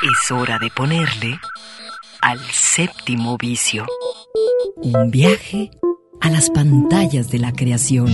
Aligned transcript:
Es 0.00 0.30
hora 0.30 0.60
de 0.60 0.70
ponerle 0.70 1.40
al 2.20 2.38
séptimo 2.52 3.36
vicio. 3.36 3.84
Un 4.76 5.10
viaje 5.10 5.72
a 6.20 6.30
las 6.30 6.50
pantallas 6.50 7.32
de 7.32 7.40
la 7.40 7.52
creación. 7.52 8.06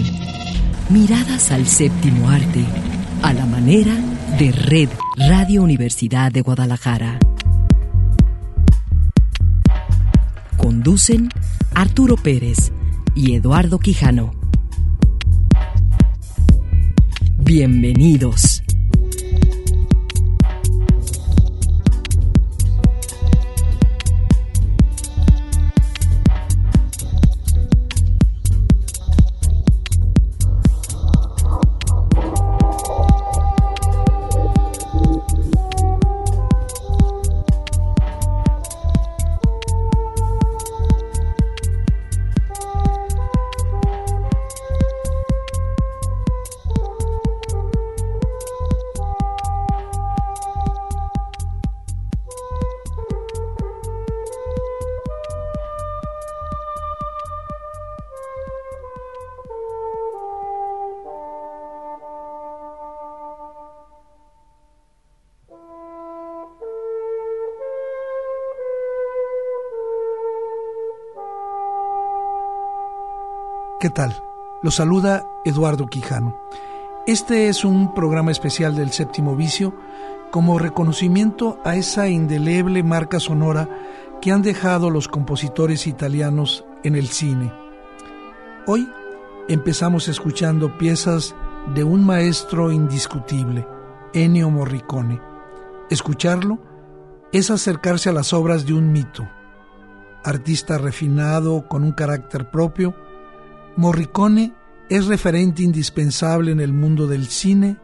Miradas 0.88 1.50
al 1.50 1.66
séptimo 1.66 2.30
arte, 2.30 2.64
a 3.22 3.34
la 3.34 3.44
manera 3.44 3.92
de 4.38 4.50
Red 4.52 4.88
Radio 5.28 5.62
Universidad 5.62 6.32
de 6.32 6.40
Guadalajara. 6.40 7.18
Conducen 10.56 11.28
Arturo 11.74 12.16
Pérez 12.16 12.72
y 13.14 13.34
Eduardo 13.34 13.78
Quijano. 13.78 14.32
Bienvenidos. 17.36 18.53
¿Qué 73.84 73.90
tal? 73.90 74.16
Lo 74.62 74.70
saluda 74.70 75.28
Eduardo 75.44 75.88
Quijano. 75.88 76.40
Este 77.06 77.48
es 77.48 77.66
un 77.66 77.92
programa 77.92 78.30
especial 78.30 78.74
del 78.74 78.92
séptimo 78.92 79.36
vicio 79.36 79.74
como 80.30 80.58
reconocimiento 80.58 81.60
a 81.66 81.76
esa 81.76 82.08
indeleble 82.08 82.82
marca 82.82 83.20
sonora 83.20 83.68
que 84.22 84.32
han 84.32 84.40
dejado 84.40 84.88
los 84.88 85.06
compositores 85.06 85.86
italianos 85.86 86.64
en 86.82 86.96
el 86.96 87.08
cine. 87.08 87.52
Hoy 88.66 88.88
empezamos 89.50 90.08
escuchando 90.08 90.78
piezas 90.78 91.34
de 91.74 91.84
un 91.84 92.06
maestro 92.06 92.72
indiscutible, 92.72 93.68
Ennio 94.14 94.48
Morricone. 94.48 95.20
Escucharlo 95.90 96.58
es 97.32 97.50
acercarse 97.50 98.08
a 98.08 98.14
las 98.14 98.32
obras 98.32 98.64
de 98.64 98.72
un 98.72 98.92
mito, 98.92 99.28
artista 100.24 100.78
refinado 100.78 101.68
con 101.68 101.84
un 101.84 101.92
carácter 101.92 102.50
propio, 102.50 102.94
Morricone 103.76 104.52
es 104.88 105.06
referente 105.06 105.62
indispensable 105.62 106.52
en 106.52 106.60
el 106.60 106.72
mundo 106.72 107.06
del 107.06 107.26
cine 107.26 107.76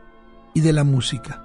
y 0.55 0.61
de 0.61 0.73
la 0.73 0.85
música. 0.85 1.43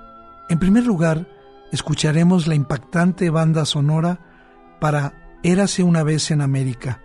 En 0.50 0.60
primer 0.60 0.86
lugar, 0.86 1.28
escucharemos 1.72 2.48
la 2.48 2.56
impactante 2.56 3.30
banda 3.30 3.66
sonora 3.66 4.20
para 4.80 5.40
Érase 5.44 5.84
una 5.84 6.04
vez 6.04 6.32
en 6.32 6.42
América, 6.42 7.02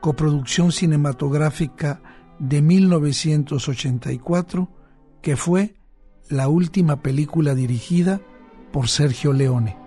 coproducción 0.00 0.70
cinematográfica 0.70 2.00
de 2.38 2.62
1984, 2.62 4.68
que 5.20 5.36
fue 5.36 5.74
la 6.28 6.48
última 6.48 7.02
película 7.02 7.54
dirigida 7.54 8.20
por 8.72 8.88
Sergio 8.88 9.32
Leone. 9.32 9.81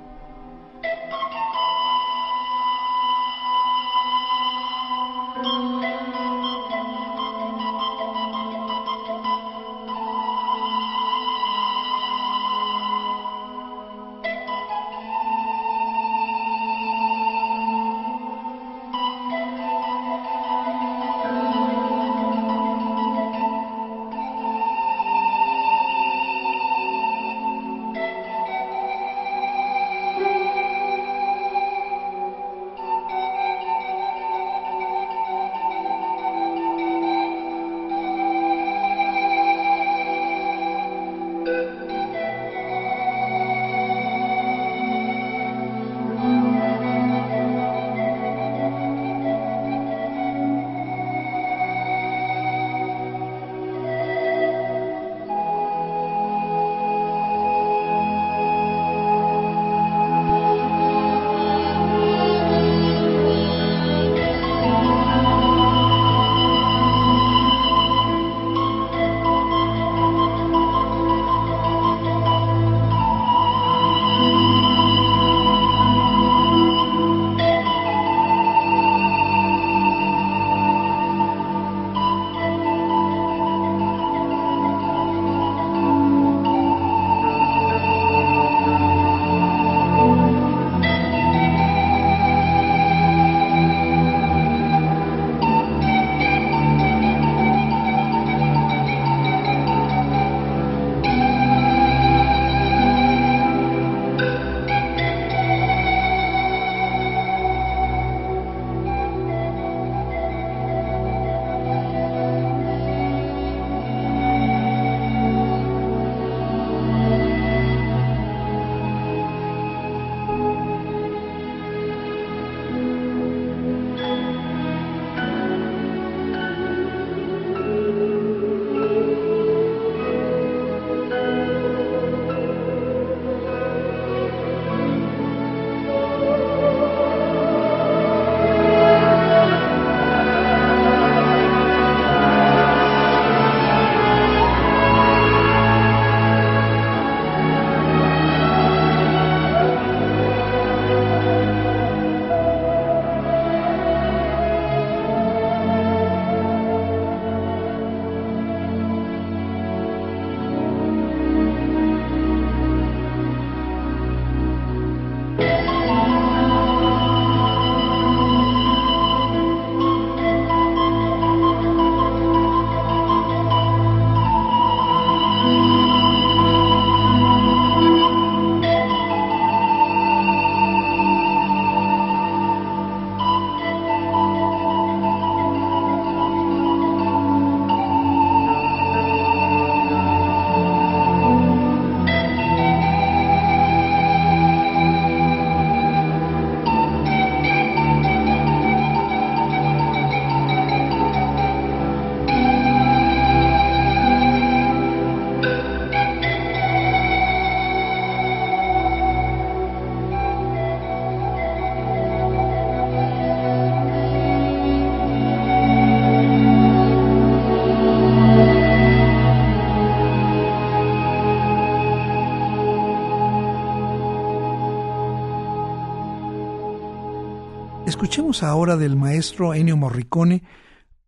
Escuchemos 228.15 228.43
ahora 228.43 228.77
del 228.77 228.95
maestro 228.95 229.53
Ennio 229.53 229.75
Morricone 229.75 230.43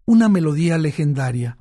una 0.04 0.27
melodía 0.27 0.77
legendaria, 0.77 1.57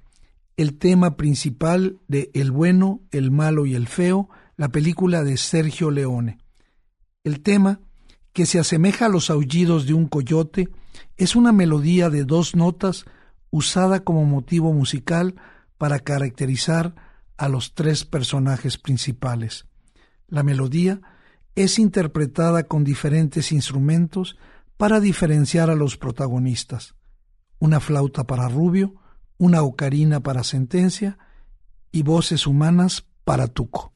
el 0.56 0.76
tema 0.76 1.16
principal 1.16 2.00
de 2.08 2.32
El 2.34 2.50
bueno, 2.50 3.02
el 3.12 3.30
malo 3.30 3.64
y 3.64 3.76
el 3.76 3.86
feo, 3.86 4.28
la 4.56 4.70
película 4.70 5.22
de 5.22 5.36
Sergio 5.36 5.92
Leone. 5.92 6.38
El 7.22 7.42
tema, 7.42 7.78
que 8.32 8.44
se 8.44 8.58
asemeja 8.58 9.06
a 9.06 9.08
los 9.08 9.30
aullidos 9.30 9.86
de 9.86 9.94
un 9.94 10.08
coyote, 10.08 10.68
es 11.16 11.36
una 11.36 11.52
melodía 11.52 12.10
de 12.10 12.24
dos 12.24 12.56
notas 12.56 13.04
usada 13.50 14.00
como 14.00 14.24
motivo 14.24 14.72
musical 14.72 15.36
para 15.78 16.00
caracterizar 16.00 16.96
a 17.36 17.48
los 17.48 17.72
tres 17.72 18.04
personajes 18.04 18.78
principales. 18.78 19.66
La 20.26 20.42
melodía 20.42 21.02
es 21.54 21.78
interpretada 21.78 22.64
con 22.64 22.82
diferentes 22.82 23.52
instrumentos 23.52 24.36
para 24.76 25.00
diferenciar 25.00 25.70
a 25.70 25.74
los 25.74 25.96
protagonistas. 25.96 26.94
Una 27.58 27.80
flauta 27.80 28.24
para 28.24 28.48
Rubio, 28.48 28.94
una 29.38 29.62
ocarina 29.62 30.20
para 30.20 30.44
Sentencia 30.44 31.18
y 31.92 32.02
voces 32.02 32.46
humanas 32.46 33.06
para 33.24 33.46
Tuco. 33.48 33.92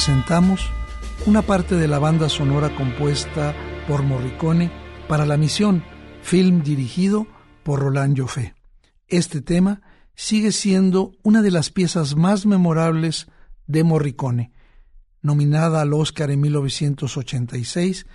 Presentamos 0.00 0.62
una 1.26 1.42
parte 1.42 1.74
de 1.74 1.86
la 1.86 1.98
banda 1.98 2.30
sonora 2.30 2.74
compuesta 2.74 3.54
por 3.86 4.02
Morricone 4.02 4.72
para 5.06 5.26
la 5.26 5.36
misión, 5.36 5.84
film 6.22 6.62
dirigido 6.62 7.26
por 7.64 7.80
Roland 7.80 8.18
Joffé. 8.18 8.54
Este 9.08 9.42
tema 9.42 9.82
sigue 10.14 10.52
siendo 10.52 11.12
una 11.22 11.42
de 11.42 11.50
las 11.50 11.68
piezas 11.68 12.16
más 12.16 12.46
memorables 12.46 13.26
de 13.66 13.84
Morricone. 13.84 14.52
Nominada 15.20 15.82
al 15.82 15.92
Oscar 15.92 16.30
en 16.30 16.40
1986, 16.40 18.06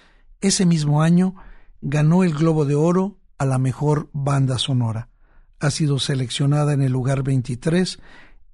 ese 0.42 0.66
mismo 0.66 1.04
año 1.04 1.36
ganó 1.82 2.24
el 2.24 2.34
Globo 2.34 2.66
de 2.66 2.74
Oro 2.74 3.20
a 3.38 3.46
la 3.46 3.60
mejor 3.60 4.10
banda 4.12 4.58
sonora. 4.58 5.10
Ha 5.60 5.70
sido 5.70 6.00
seleccionada 6.00 6.74
en 6.74 6.82
el 6.82 6.92
lugar 6.92 7.22
23 7.22 8.00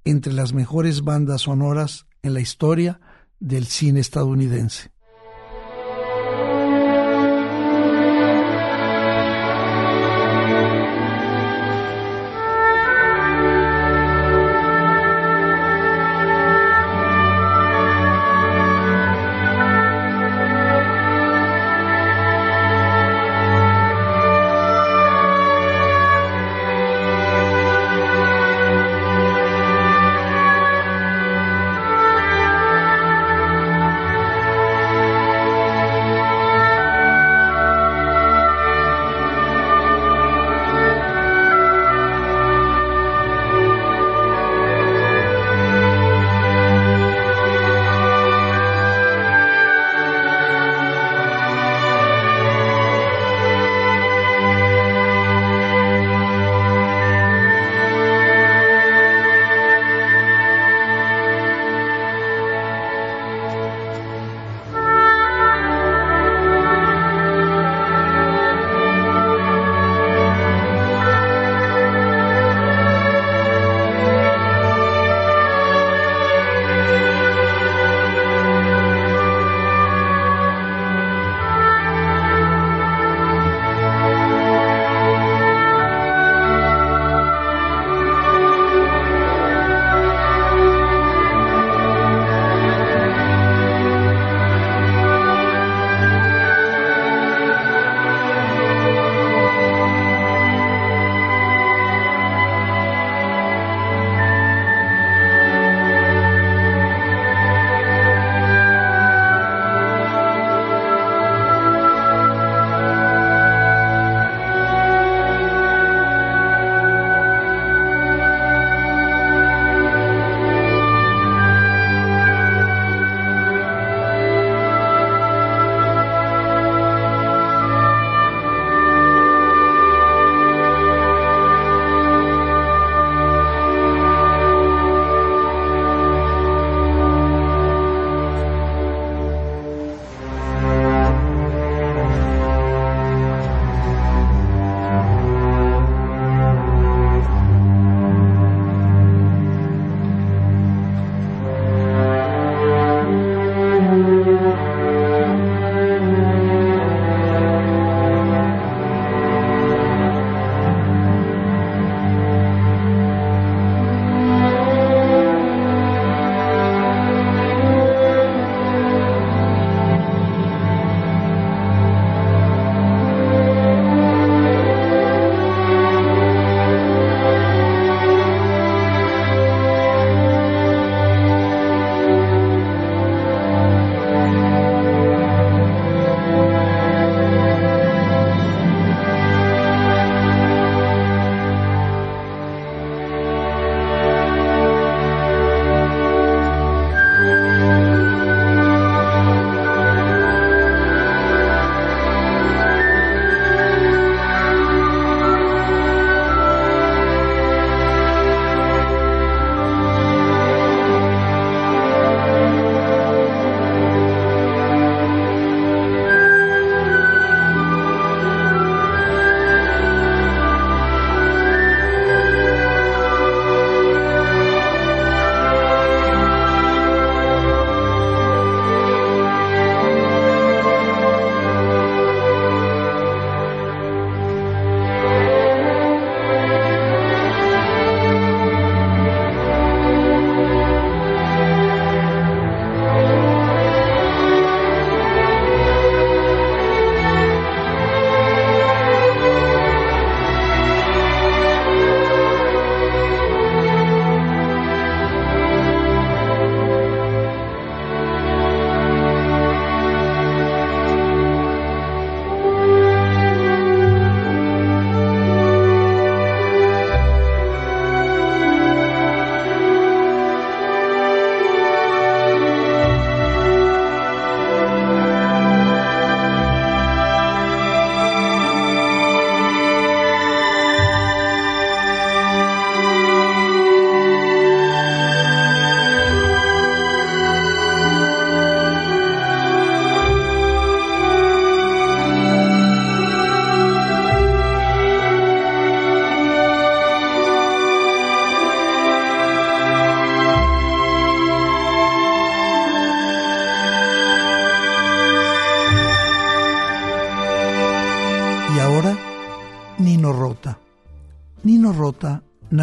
entre 0.03 0.33
las 0.33 0.51
mejores 0.51 1.05
bandas 1.05 1.43
sonoras 1.43 2.07
en 2.23 2.33
la 2.33 2.41
historia 2.41 2.99
del 3.41 3.65
cine 3.65 3.99
estadounidense. 3.99 4.91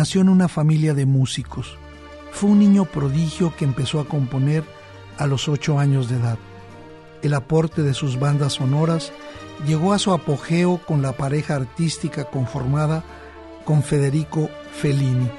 Nació 0.09 0.23
en 0.23 0.31
una 0.31 0.49
familia 0.49 0.95
de 0.95 1.05
músicos. 1.05 1.77
Fue 2.33 2.49
un 2.49 2.61
niño 2.61 2.87
prodigio 2.87 3.55
que 3.55 3.67
empezó 3.67 4.01
a 4.01 4.09
componer 4.09 4.65
a 5.19 5.27
los 5.27 5.51
ocho 5.51 5.79
años 5.79 6.09
de 6.09 6.17
edad. 6.17 6.39
El 7.21 7.35
aporte 7.35 7.83
de 7.83 7.93
sus 7.93 8.19
bandas 8.19 8.55
sonoras 8.55 9.13
llegó 9.67 9.93
a 9.93 9.99
su 9.99 10.15
apogeo 10.15 10.81
con 10.87 11.03
la 11.03 11.13
pareja 11.13 11.57
artística 11.57 12.25
conformada 12.25 13.05
con 13.67 13.83
Federico 13.83 14.49
Fellini. 14.73 15.31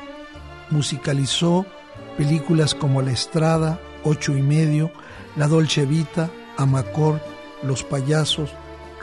Musicalizó 0.69 1.65
películas 2.15 2.75
como 2.75 3.01
La 3.01 3.09
Estrada, 3.09 3.79
Ocho 4.03 4.37
y 4.37 4.43
Medio, 4.43 4.91
La 5.35 5.47
Dolce 5.47 5.87
Vita, 5.87 6.29
Amacor, 6.57 7.19
Los 7.63 7.83
Payasos, 7.83 8.51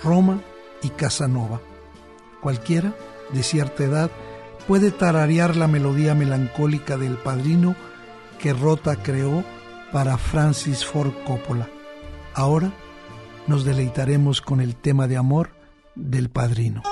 Roma 0.01 0.39
y 0.81 0.91
Casanova. 0.91 1.61
Cualquiera 2.41 2.95
de 3.33 3.43
cierta 3.43 3.83
edad 3.83 4.13
puede 4.67 4.91
tararear 4.91 5.57
la 5.57 5.69
melodía 5.69 6.15
melancólica 6.15 6.97
del 6.97 7.17
padrino 7.17 7.77
que 8.39 8.53
Rota 8.53 8.97
creó 8.97 9.45
para 9.93 10.19
Francis 10.19 10.85
Ford 10.85 11.13
Coppola. 11.25 11.69
Ahora 12.35 12.73
nos 13.47 13.65
deleitaremos 13.65 14.41
con 14.41 14.61
el 14.61 14.77
tema 14.77 15.07
de 15.07 15.17
amor 15.17 15.51
del 15.95 16.29
padrino. 16.29 16.83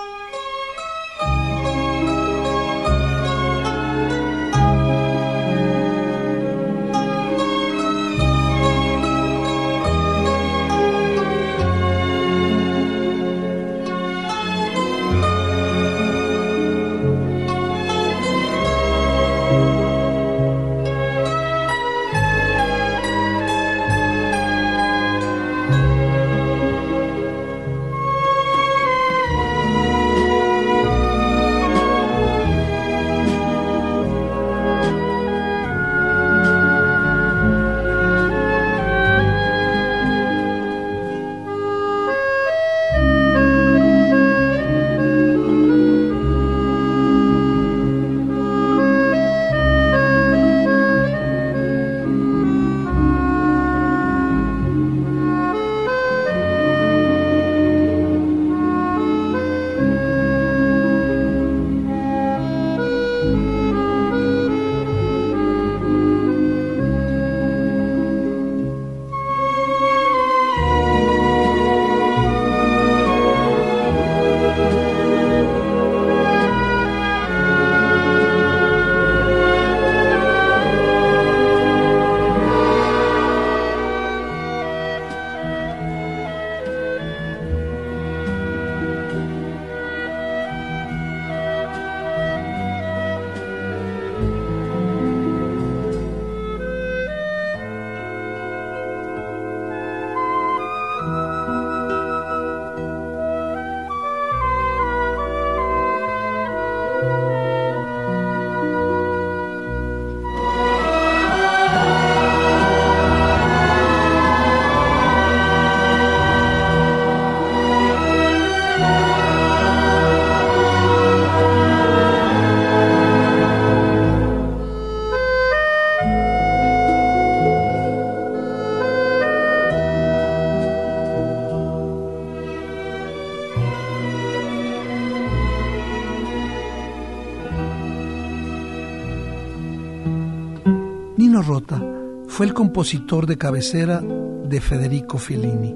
Fue 142.35 142.47
el 142.47 142.53
compositor 142.53 143.29
de 143.29 143.39
cabecera 143.39 144.01
de 144.01 144.61
Federico 144.61 145.19
Fellini. 145.19 145.73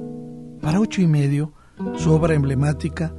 Para 0.61 0.81
ocho 0.81 1.01
y 1.01 1.07
medio, 1.07 1.55
su 1.97 2.13
obra 2.13 2.35
emblemática 2.35 3.15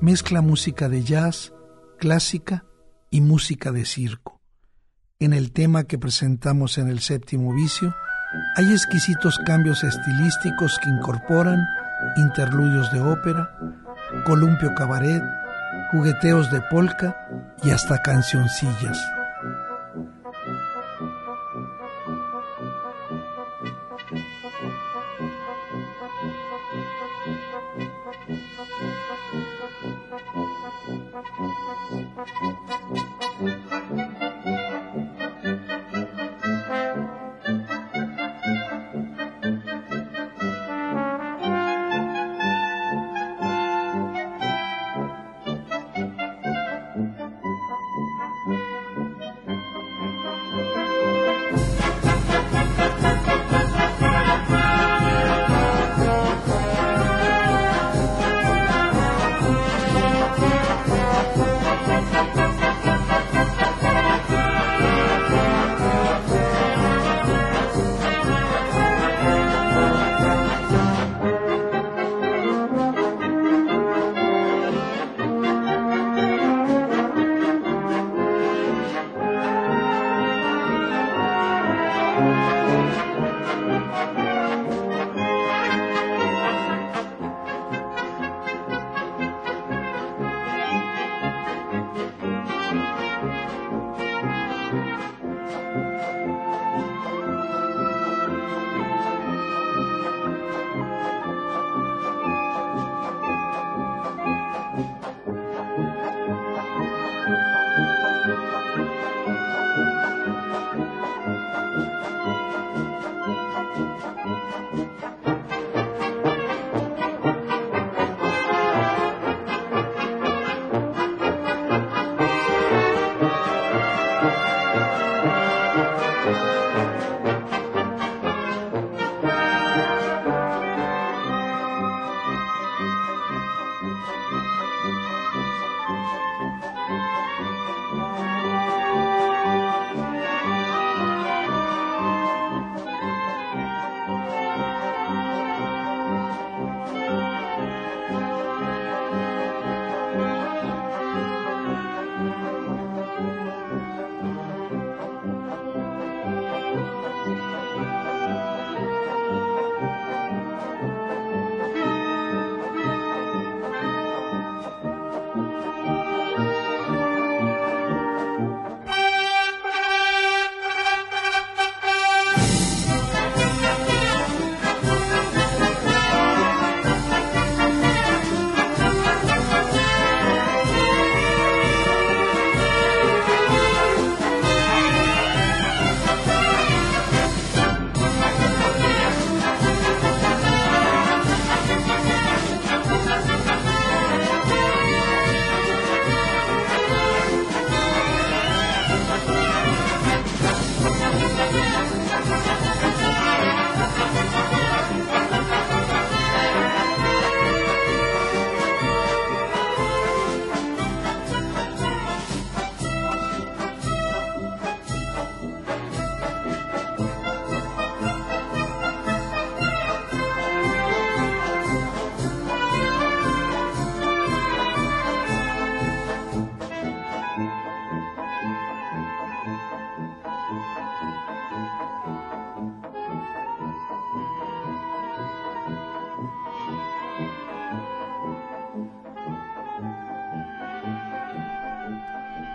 mezcla 0.00 0.42
música 0.42 0.88
de 0.88 1.04
jazz, 1.04 1.52
clásica 2.00 2.64
y 3.08 3.20
música 3.20 3.70
de 3.70 3.84
circo. 3.84 4.40
En 5.20 5.34
el 5.34 5.52
tema 5.52 5.84
que 5.84 5.98
presentamos 5.98 6.78
en 6.78 6.88
el 6.88 6.98
séptimo 6.98 7.54
vicio, 7.54 7.94
hay 8.56 8.72
exquisitos 8.72 9.38
cambios 9.46 9.84
estilísticos 9.84 10.76
que 10.82 10.90
incorporan 10.90 11.64
interludios 12.16 12.90
de 12.92 13.02
ópera, 13.02 13.56
columpio 14.26 14.74
cabaret, 14.74 15.22
jugueteos 15.92 16.50
de 16.50 16.60
polka 16.62 17.16
y 17.62 17.70
hasta 17.70 18.02
cancioncillas. 18.02 18.98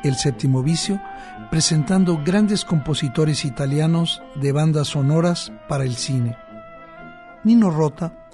El 0.05 0.15
Séptimo 0.17 0.61
Vicio, 0.61 1.01
presentando 1.49 2.21
grandes 2.23 2.63
compositores 2.63 3.43
italianos 3.43 4.21
de 4.35 4.51
bandas 4.51 4.89
sonoras 4.89 5.51
para 5.67 5.83
el 5.83 5.95
cine. 5.95 6.37
Nino 7.43 7.71
Rota 7.71 8.29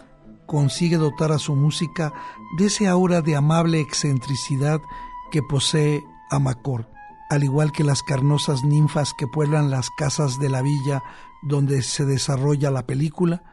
consigue 0.45 0.97
dotar 0.97 1.31
a 1.31 1.39
su 1.39 1.55
música 1.55 2.11
de 2.57 2.65
ese 2.65 2.89
aura 2.89 3.21
de 3.21 3.37
amable 3.37 3.79
excentricidad 3.79 4.81
que 5.31 5.41
posee 5.41 6.03
Amacor, 6.29 6.89
al 7.29 7.45
igual 7.45 7.71
que 7.71 7.85
las 7.85 8.03
carnosas 8.03 8.65
ninfas 8.65 9.13
que 9.17 9.27
pueblan 9.27 9.71
las 9.71 9.89
casas 9.91 10.39
de 10.39 10.49
la 10.49 10.61
villa 10.61 11.01
donde 11.41 11.83
se 11.83 12.03
desarrolla 12.03 12.69
la 12.69 12.85
película, 12.85 13.43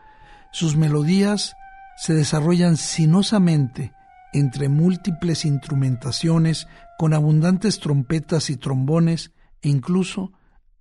sus 0.51 0.77
melodías 0.77 1.55
se 1.97 2.15
desarrollan 2.15 2.77
sinosamente 2.77 3.93
entre 4.33 4.69
múltiples 4.69 5.45
instrumentaciones 5.45 6.67
con 6.99 7.15
abundantes 7.15 7.79
trompetas 7.79 8.51
y 8.51 8.57
trombones 8.57 9.31
e 9.63 9.69
incluso 9.69 10.33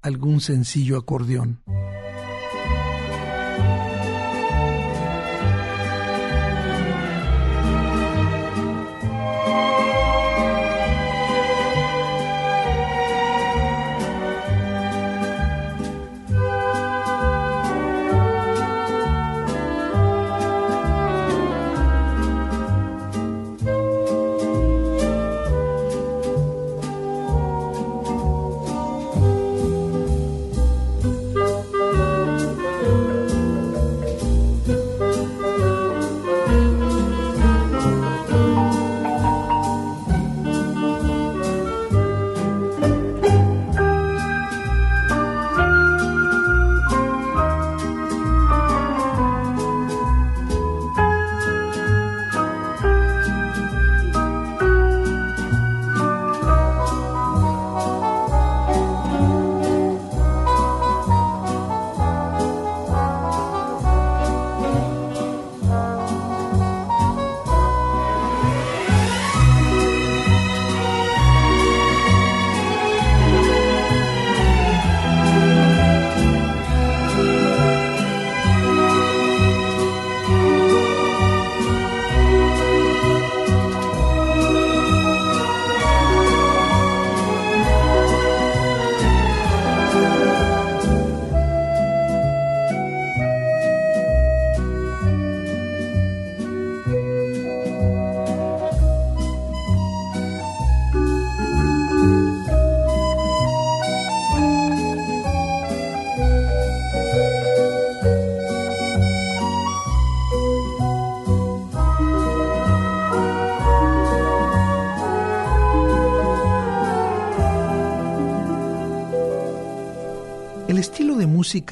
algún 0.01 0.41
sencillo 0.41 0.97
acordeón. 0.97 1.62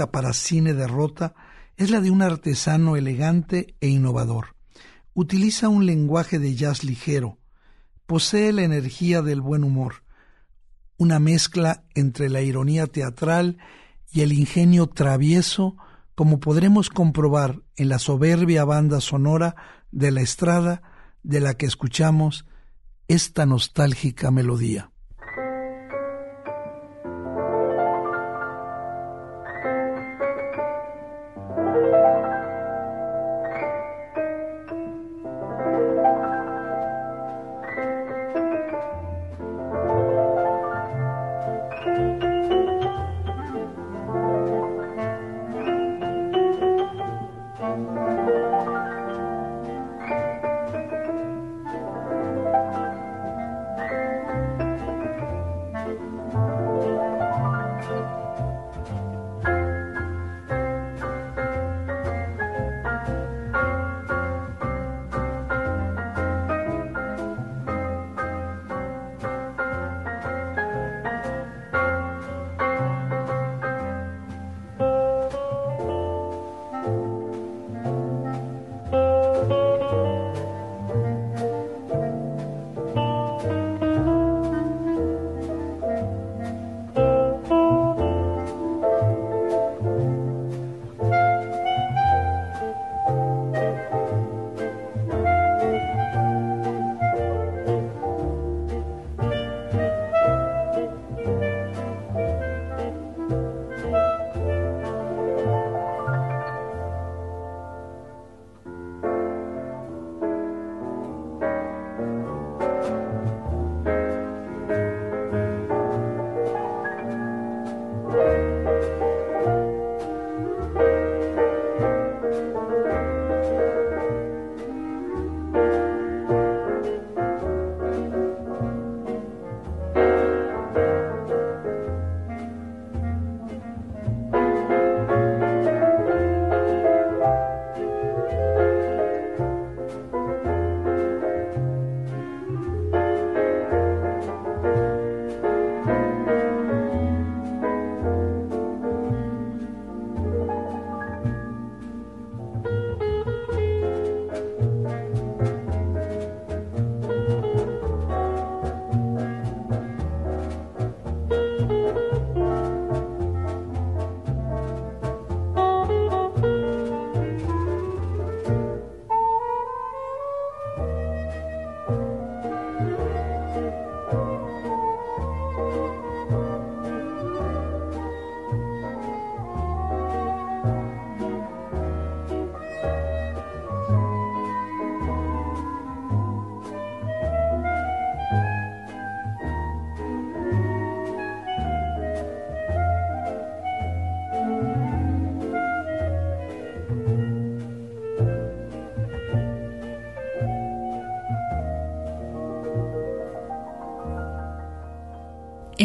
Para 0.03 0.33
cine 0.33 0.73
de 0.73 0.87
Rota 0.87 1.33
es 1.77 1.89
la 1.89 2.01
de 2.01 2.11
un 2.11 2.21
artesano 2.21 2.95
elegante 2.95 3.75
e 3.81 3.87
innovador. 3.87 4.55
Utiliza 5.13 5.69
un 5.69 5.85
lenguaje 5.85 6.39
de 6.39 6.55
jazz 6.55 6.83
ligero, 6.83 7.39
posee 8.05 8.53
la 8.53 8.63
energía 8.63 9.21
del 9.21 9.41
buen 9.41 9.63
humor, 9.63 10.03
una 10.97 11.19
mezcla 11.19 11.83
entre 11.95 12.29
la 12.29 12.41
ironía 12.41 12.87
teatral 12.87 13.57
y 14.11 14.21
el 14.21 14.33
ingenio 14.33 14.87
travieso, 14.87 15.77
como 16.15 16.39
podremos 16.39 16.89
comprobar 16.89 17.61
en 17.75 17.89
la 17.89 17.99
soberbia 17.99 18.63
banda 18.63 19.01
sonora 19.01 19.55
de 19.91 20.11
la 20.11 20.21
estrada 20.21 20.81
de 21.23 21.39
la 21.39 21.55
que 21.55 21.65
escuchamos 21.65 22.45
esta 23.07 23.45
nostálgica 23.45 24.31
melodía. 24.31 24.91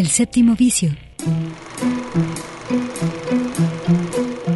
El 0.01 0.09
séptimo 0.09 0.57
vicio. 0.57 0.97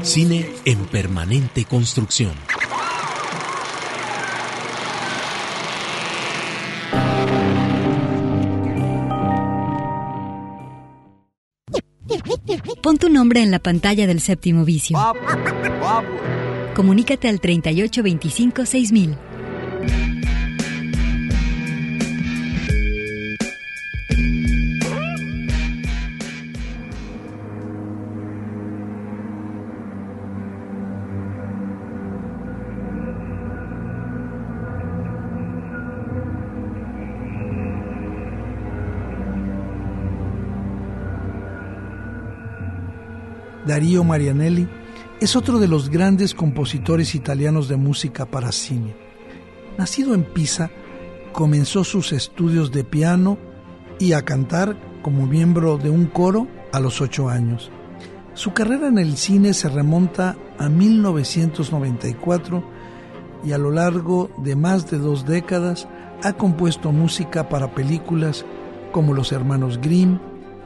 Cine 0.02 0.46
en 0.64 0.86
permanente 0.86 1.66
construcción. 1.66 2.32
Pon 12.82 12.96
tu 12.96 13.10
nombre 13.10 13.42
en 13.42 13.50
la 13.50 13.58
pantalla 13.58 14.06
del 14.06 14.22
séptimo 14.22 14.64
vicio. 14.64 14.96
Comunícate 16.74 17.28
al 17.28 17.42
3825 17.42 18.64
6000. 18.64 19.33
Marianelli 43.84 44.66
es 45.20 45.36
otro 45.36 45.58
de 45.58 45.68
los 45.68 45.90
grandes 45.90 46.34
compositores 46.34 47.14
italianos 47.14 47.68
de 47.68 47.76
música 47.76 48.24
para 48.24 48.50
cine. 48.50 48.96
Nacido 49.76 50.14
en 50.14 50.24
Pisa, 50.24 50.70
comenzó 51.32 51.84
sus 51.84 52.12
estudios 52.12 52.72
de 52.72 52.82
piano 52.84 53.36
y 53.98 54.12
a 54.12 54.24
cantar 54.24 54.76
como 55.02 55.26
miembro 55.26 55.76
de 55.76 55.90
un 55.90 56.06
coro 56.06 56.48
a 56.72 56.80
los 56.80 57.00
ocho 57.00 57.28
años. 57.28 57.70
Su 58.32 58.52
carrera 58.52 58.88
en 58.88 58.98
el 58.98 59.16
cine 59.16 59.52
se 59.52 59.68
remonta 59.68 60.36
a 60.58 60.68
1994 60.68 62.64
y 63.44 63.52
a 63.52 63.58
lo 63.58 63.70
largo 63.70 64.30
de 64.38 64.56
más 64.56 64.90
de 64.90 64.98
dos 64.98 65.26
décadas 65.26 65.86
ha 66.22 66.32
compuesto 66.32 66.90
música 66.90 67.48
para 67.48 67.74
películas 67.74 68.46
como 68.92 69.12
Los 69.12 69.30
Hermanos 69.32 69.78
Grimm, 69.78 70.18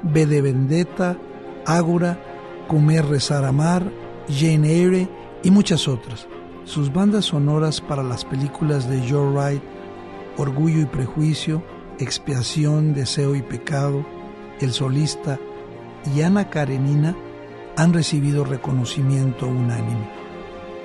B 0.02 0.26
de 0.26 0.40
Vendetta, 0.40 1.18
Ágora 1.66 2.27
Comer, 2.68 3.06
Rezar, 3.06 3.44
Amar, 3.44 3.90
Jane 4.28 4.70
Eyre 4.70 5.08
y 5.42 5.50
muchas 5.50 5.88
otras. 5.88 6.28
Sus 6.64 6.92
bandas 6.92 7.24
sonoras 7.24 7.80
para 7.80 8.02
las 8.02 8.24
películas 8.24 8.88
de 8.88 9.00
Joe 9.08 9.32
Wright, 9.32 9.62
Orgullo 10.36 10.82
y 10.82 10.86
Prejuicio, 10.86 11.62
Expiación, 11.98 12.92
Deseo 12.92 13.34
y 13.34 13.42
Pecado, 13.42 14.04
El 14.60 14.72
Solista 14.72 15.40
y 16.14 16.20
Ana 16.20 16.50
Karenina 16.50 17.16
han 17.76 17.92
recibido 17.92 18.44
reconocimiento 18.44 19.46
unánime. 19.46 20.10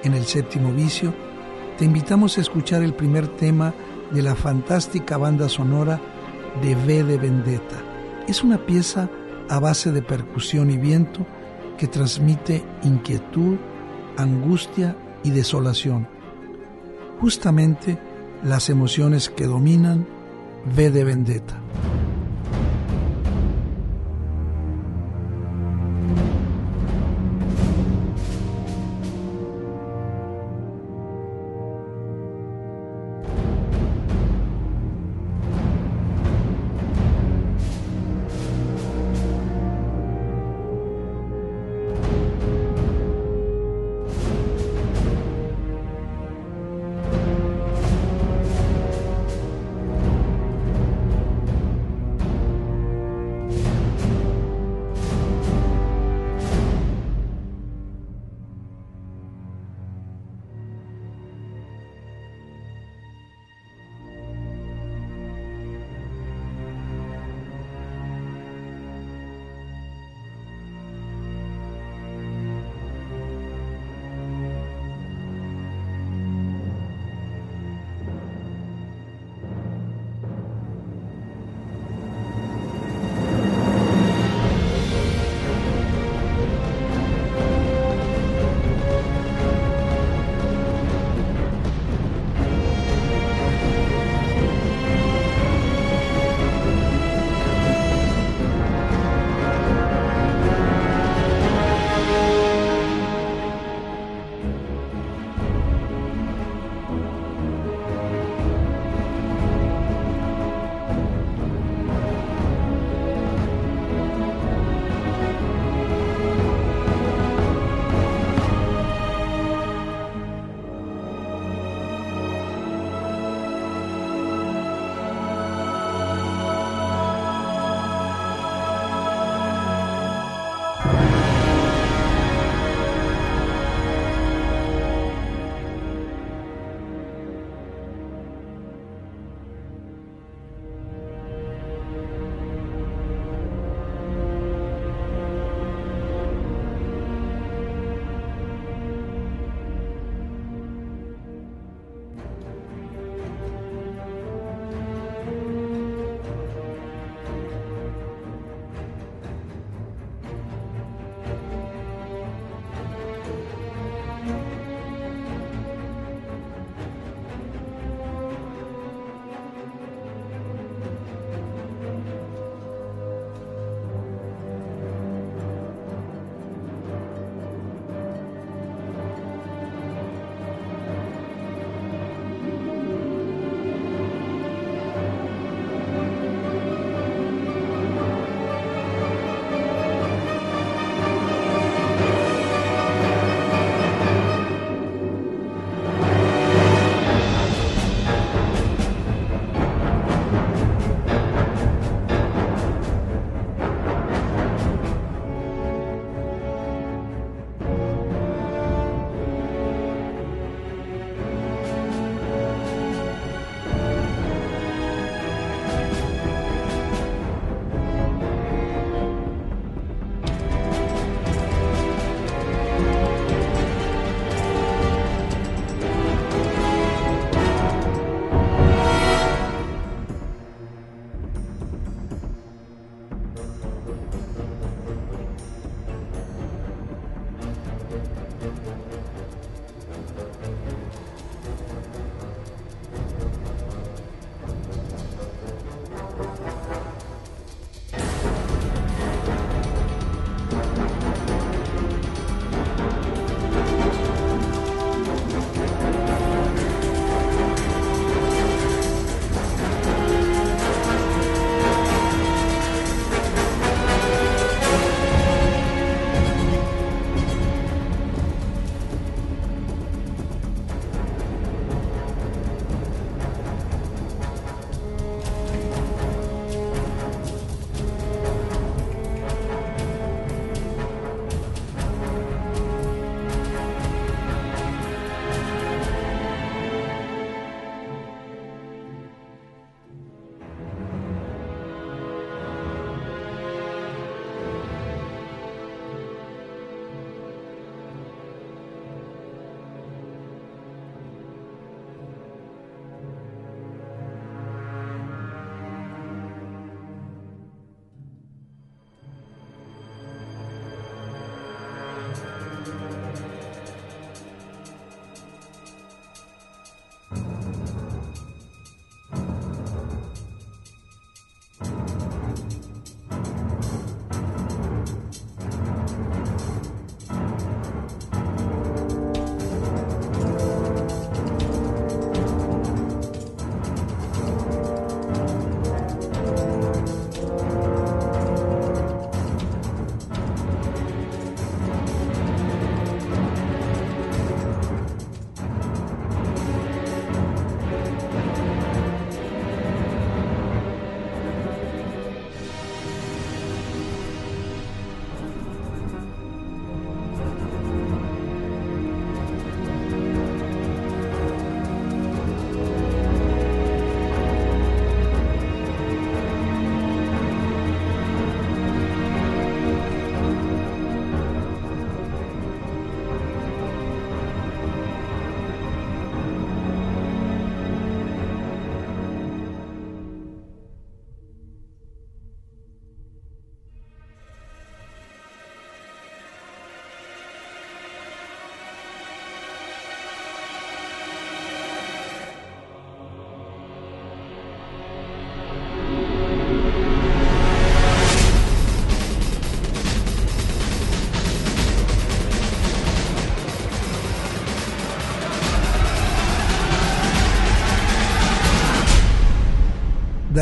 En 0.03 0.13
el 0.13 0.25
séptimo 0.25 0.71
vicio, 0.71 1.13
te 1.77 1.85
invitamos 1.85 2.37
a 2.37 2.41
escuchar 2.41 2.81
el 2.81 2.93
primer 2.93 3.27
tema 3.27 3.73
de 4.11 4.21
la 4.21 4.35
fantástica 4.35 5.17
banda 5.17 5.49
sonora 5.49 5.99
de 6.61 6.75
V 6.75 7.03
de 7.03 7.17
Vendetta. 7.17 7.77
Es 8.27 8.43
una 8.43 8.57
pieza 8.57 9.09
a 9.49 9.59
base 9.59 9.91
de 9.91 10.01
percusión 10.01 10.71
y 10.71 10.77
viento 10.77 11.25
que 11.77 11.87
transmite 11.87 12.63
inquietud, 12.83 13.57
angustia 14.17 14.95
y 15.23 15.31
desolación. 15.31 16.07
Justamente 17.19 17.97
las 18.43 18.69
emociones 18.69 19.29
que 19.29 19.45
dominan 19.45 20.05
V 20.65 20.91
de 20.91 21.03
Vendetta. 21.03 21.59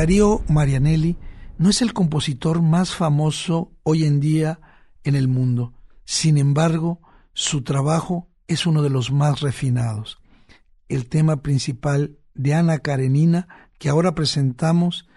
Darío 0.01 0.43
Marianelli 0.47 1.15
no 1.59 1.69
es 1.69 1.83
el 1.83 1.93
compositor 1.93 2.63
más 2.63 2.95
famoso 2.95 3.71
hoy 3.83 4.05
en 4.05 4.19
día 4.19 4.59
en 5.03 5.13
el 5.13 5.27
mundo. 5.27 5.75
Sin 6.05 6.39
embargo, 6.39 7.01
su 7.33 7.61
trabajo 7.61 8.27
es 8.47 8.65
uno 8.65 8.81
de 8.81 8.89
los 8.89 9.11
más 9.11 9.41
refinados. 9.41 10.17
El 10.89 11.07
tema 11.07 11.43
principal 11.43 12.17
de 12.33 12.55
Ana 12.55 12.79
Karenina 12.79 13.47
que 13.77 13.89
ahora 13.89 14.15
presentamos 14.15 15.07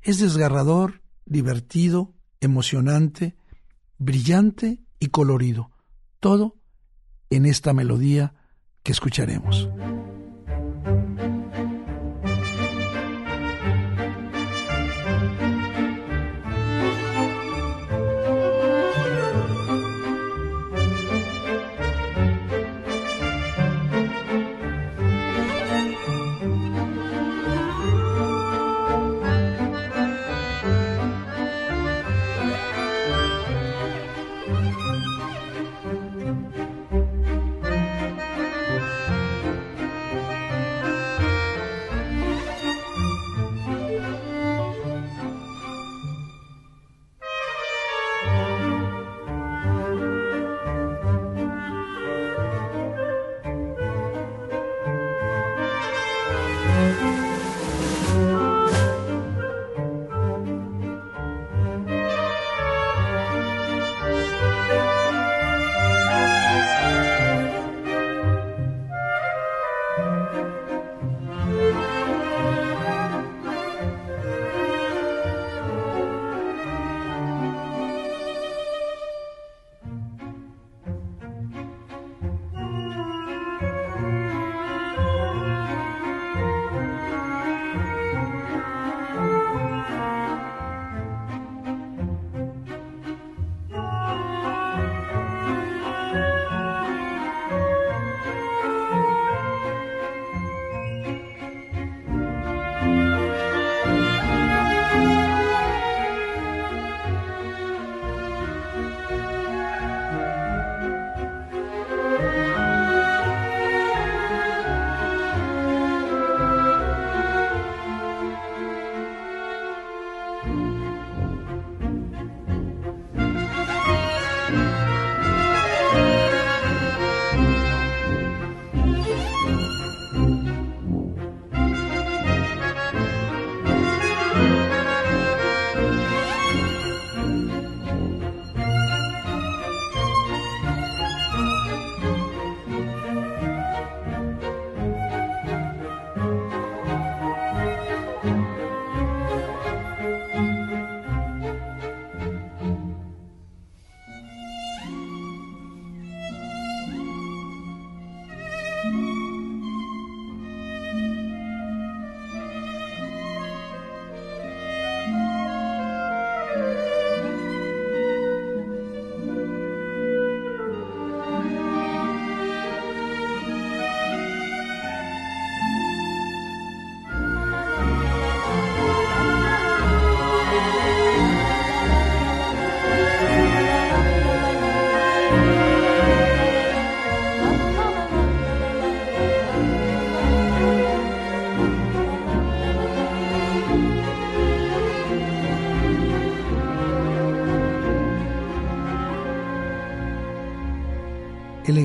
es 0.00 0.18
desgarrador, 0.18 1.02
divertido, 1.26 2.14
emocionante, 2.40 3.36
brillante 3.98 4.80
y 4.98 5.08
colorido. 5.08 5.72
Todo 6.20 6.56
en 7.28 7.44
esta 7.44 7.74
melodía 7.74 8.32
que 8.82 8.92
escucharemos. 8.92 9.68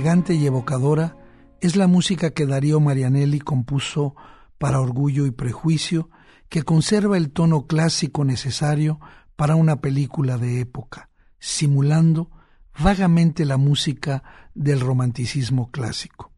Y 0.07 0.45
evocadora 0.45 1.17
es 1.59 1.75
la 1.75 1.85
música 1.85 2.29
que 2.29 2.45
Darío 2.45 2.79
Marianelli 2.79 3.39
compuso 3.39 4.15
para 4.57 4.79
Orgullo 4.79 5.25
y 5.25 5.31
Prejuicio, 5.31 6.09
que 6.47 6.63
conserva 6.63 7.17
el 7.17 7.31
tono 7.31 7.67
clásico 7.67 8.23
necesario 8.23 9.01
para 9.35 9.55
una 9.55 9.81
película 9.81 10.37
de 10.37 10.61
época, 10.61 11.09
simulando 11.39 12.31
vagamente 12.79 13.43
la 13.43 13.57
música 13.57 14.23
del 14.55 14.79
romanticismo 14.79 15.71
clásico. 15.71 16.31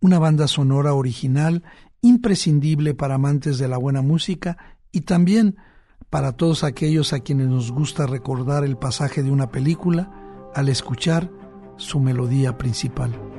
Una 0.00 0.18
banda 0.18 0.48
sonora 0.48 0.94
original 0.94 1.64
imprescindible 2.00 2.94
para 2.94 3.16
amantes 3.16 3.58
de 3.58 3.68
la 3.68 3.76
buena 3.76 4.00
música 4.00 4.56
y 4.90 5.02
también 5.02 5.58
para 6.08 6.32
todos 6.32 6.64
aquellos 6.64 7.12
a 7.12 7.20
quienes 7.20 7.48
nos 7.48 7.72
gusta 7.72 8.06
recordar 8.06 8.64
el 8.64 8.78
pasaje 8.78 9.22
de 9.22 9.30
una 9.30 9.50
película 9.50 10.10
al 10.54 10.70
escuchar 10.70 11.41
su 11.76 12.00
melodía 12.00 12.56
principal. 12.58 13.31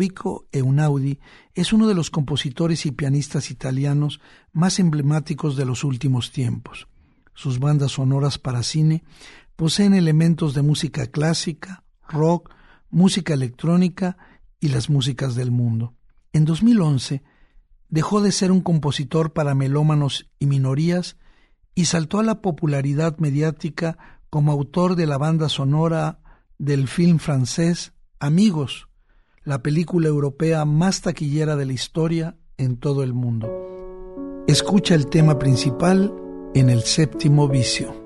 Ludovico 0.00 0.48
Einaudi 0.50 1.18
es 1.54 1.74
uno 1.74 1.86
de 1.86 1.94
los 1.94 2.10
compositores 2.10 2.86
y 2.86 2.90
pianistas 2.90 3.50
italianos 3.50 4.20
más 4.50 4.78
emblemáticos 4.78 5.56
de 5.56 5.66
los 5.66 5.84
últimos 5.84 6.32
tiempos. 6.32 6.88
Sus 7.34 7.58
bandas 7.58 7.92
sonoras 7.92 8.38
para 8.38 8.62
cine 8.62 9.04
poseen 9.56 9.92
elementos 9.92 10.54
de 10.54 10.62
música 10.62 11.06
clásica, 11.08 11.84
rock, 12.08 12.50
música 12.88 13.34
electrónica 13.34 14.16
y 14.58 14.68
las 14.68 14.88
músicas 14.88 15.34
del 15.34 15.50
mundo. 15.50 15.92
En 16.32 16.46
2011 16.46 17.22
dejó 17.90 18.22
de 18.22 18.32
ser 18.32 18.52
un 18.52 18.62
compositor 18.62 19.34
para 19.34 19.54
melómanos 19.54 20.30
y 20.38 20.46
minorías 20.46 21.18
y 21.74 21.84
saltó 21.84 22.20
a 22.20 22.24
la 22.24 22.40
popularidad 22.40 23.18
mediática 23.18 23.98
como 24.30 24.50
autor 24.50 24.96
de 24.96 25.04
la 25.04 25.18
banda 25.18 25.50
sonora 25.50 26.20
del 26.56 26.88
film 26.88 27.18
francés 27.18 27.92
Amigos, 28.18 28.89
la 29.50 29.62
película 29.62 30.06
europea 30.06 30.64
más 30.64 31.00
taquillera 31.00 31.56
de 31.56 31.66
la 31.66 31.72
historia 31.72 32.36
en 32.56 32.76
todo 32.76 33.02
el 33.02 33.14
mundo. 33.14 33.48
Escucha 34.46 34.94
el 34.94 35.08
tema 35.08 35.40
principal 35.40 36.14
en 36.54 36.70
el 36.70 36.82
séptimo 36.82 37.48
vicio. 37.48 37.99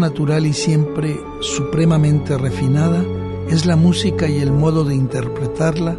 Natural 0.00 0.46
y 0.46 0.52
siempre 0.52 1.20
supremamente 1.40 2.36
refinada 2.36 3.04
es 3.48 3.66
la 3.66 3.76
música 3.76 4.28
y 4.28 4.38
el 4.38 4.52
modo 4.52 4.84
de 4.84 4.94
interpretarla 4.94 5.96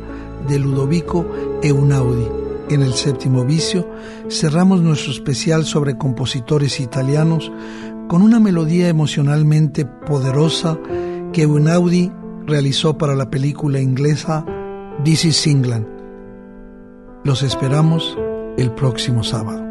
de 0.48 0.60
Ludovico 0.60 1.26
Eunaudi. 1.62 2.28
En 2.70 2.82
el 2.82 2.94
séptimo 2.94 3.46
vicio 3.46 3.88
cerramos 4.30 4.82
nuestro 4.82 5.12
especial 5.12 5.66
sobre 5.66 5.98
compositores 5.98 6.80
italianos 6.80 7.52
con 8.08 8.22
una 8.22 8.40
melodía 8.40 8.90
emocionalmente 8.90 9.86
poderosa 9.86 10.78
que 11.32 11.44
Eunaudi 11.44 12.12
realizó 12.46 12.98
para 12.98 13.16
la 13.16 13.30
película 13.30 13.80
inglesa 13.80 14.46
This 15.04 15.26
is 15.26 15.48
England. 15.48 15.88
Los 17.24 17.44
esperamos 17.44 18.18
el 18.58 18.72
próximo 18.72 19.24
sábado. 19.24 19.71